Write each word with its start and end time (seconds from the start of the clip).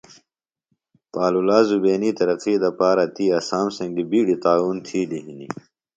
پالولا 1.13 1.59
زبینی 1.69 2.11
ترقی 2.17 2.53
دپارہ 2.63 3.05
تی 3.15 3.25
اسام 3.37 3.67
سنگیۡ 3.75 4.07
بیڈیۡ 4.09 4.41
تعاون 4.43 4.77
تھیلیۡ 4.85 5.23
ہِنیۡ 5.25 5.51